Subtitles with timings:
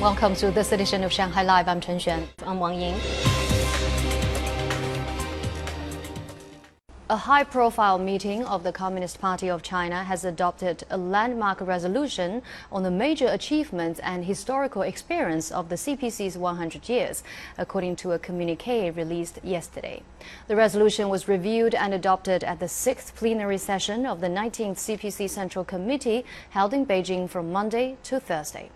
[0.00, 1.68] Welcome to this edition of Shanghai Live.
[1.68, 2.26] I'm Chen Xuan.
[2.46, 3.00] I'm Wang Ying.
[7.08, 12.42] A high profile meeting of the Communist Party of China has adopted a landmark resolution
[12.70, 17.24] on the major achievements and historical experience of the CPC's 100 years,
[17.56, 20.02] according to a communique released yesterday.
[20.46, 25.30] The resolution was reviewed and adopted at the sixth plenary session of the 19th CPC
[25.30, 28.70] Central Committee held in Beijing from Monday to Thursday.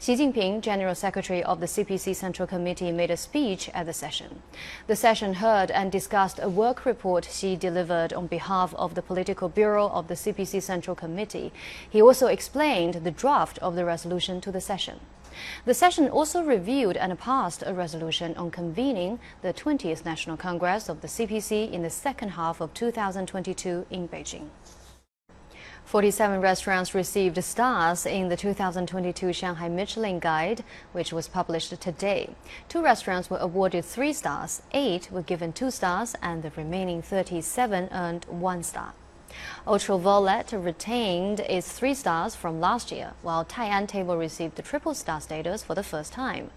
[0.00, 4.42] Xi Jinping, General Secretary of the CPC Central Committee, made a speech at the session.
[4.86, 9.48] The session heard and discussed a work report Xi delivered on behalf of the Political
[9.50, 11.52] Bureau of the CPC Central Committee.
[11.88, 15.00] He also explained the draft of the resolution to the session.
[15.64, 21.00] The session also reviewed and passed a resolution on convening the 20th National Congress of
[21.00, 24.48] the CPC in the second half of 2022 in Beijing.
[25.88, 32.28] 47 restaurants received stars in the 2022 Shanghai Michelin Guide, which was published today.
[32.68, 37.88] Two restaurants were awarded three stars, eight were given two stars, and the remaining 37
[37.90, 38.92] earned one star.
[39.66, 45.22] Ultraviolet retained its three stars from last year, while Tai'an Table received the triple star
[45.22, 46.50] status for the first time.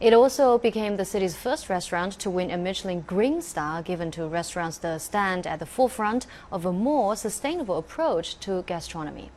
[0.00, 4.26] It also became the city's first restaurant to win a Michelin Green Star, given to
[4.26, 9.30] restaurants that stand at the forefront of a more sustainable approach to gastronomy.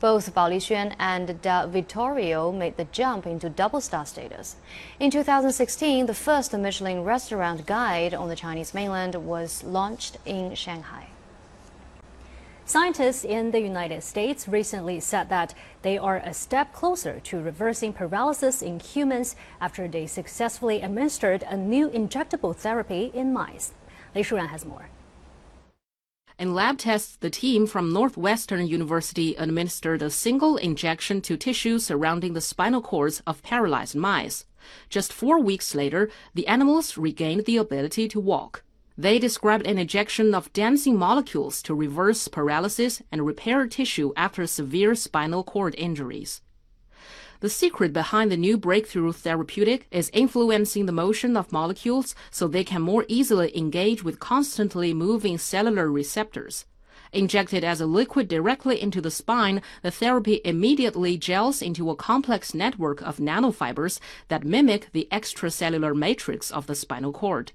[0.00, 4.56] Both Bao Lixuan and Da Vittorio made the jump into double star status.
[5.00, 11.08] In 2016, the first Michelin restaurant guide on the Chinese mainland was launched in Shanghai.
[12.68, 17.94] Scientists in the United States recently said that they are a step closer to reversing
[17.94, 23.72] paralysis in humans after they successfully administered a new injectable therapy in mice.
[24.14, 24.90] Lei Shuran has more.
[26.38, 32.34] In lab tests, the team from Northwestern University administered a single injection to tissue surrounding
[32.34, 34.44] the spinal cords of paralyzed mice.
[34.90, 38.62] Just four weeks later, the animals regained the ability to walk.
[39.00, 44.96] They described an injection of dancing molecules to reverse paralysis and repair tissue after severe
[44.96, 46.42] spinal cord injuries.
[47.38, 52.64] The secret behind the new breakthrough therapeutic is influencing the motion of molecules so they
[52.64, 56.66] can more easily engage with constantly moving cellular receptors.
[57.12, 62.52] Injected as a liquid directly into the spine, the therapy immediately gels into a complex
[62.52, 67.52] network of nanofibers that mimic the extracellular matrix of the spinal cord.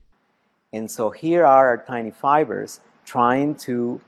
[0.73, 4.01] And so here are our tiny fibers trying to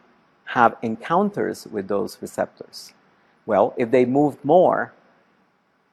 [0.46, 2.94] have encounters with those receptors.
[3.46, 4.94] Well, if they move more,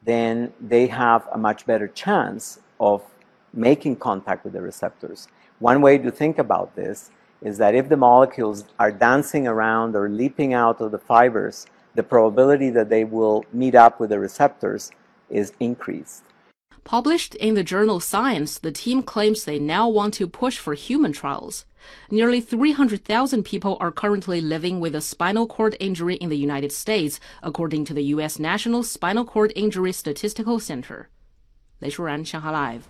[0.03, 3.03] then they have a much better chance of
[3.53, 5.29] making contact with the receptors.
[5.59, 7.11] One way to think about this
[7.43, 12.03] is that if the molecules are dancing around or leaping out of the fibers, the
[12.03, 14.91] probability that they will meet up with the receptors
[15.29, 16.23] is increased.
[16.88, 21.12] Published in the journal Science, the team claims they now want to push for human
[21.12, 21.66] trials.
[22.10, 27.20] Nearly 300,000 people are currently living with a spinal cord injury in the United States,
[27.44, 28.40] according to the U.S.
[28.40, 31.10] National Spinal Cord Injury Statistical Center.
[31.82, 32.84] 雷舒然，上海 Live。